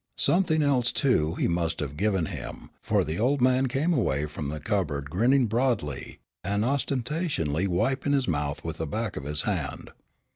Something 0.17 0.63
else, 0.63 0.91
too, 0.91 1.35
he 1.35 1.47
must 1.47 1.79
have 1.79 1.95
given 1.95 2.25
him, 2.25 2.71
for 2.81 3.03
the 3.03 3.19
old 3.19 3.39
man 3.39 3.67
came 3.67 3.93
away 3.93 4.25
from 4.25 4.49
the 4.49 4.59
cupboard 4.59 5.11
grinning 5.11 5.45
broadly, 5.45 6.17
and 6.43 6.65
ostentatiously 6.65 7.67
wiping 7.67 8.13
his 8.13 8.27
mouth 8.27 8.63
with 8.63 8.77
the 8.79 8.87
back 8.87 9.15
of 9.15 9.25
his 9.25 9.43
hand. 9.43 9.91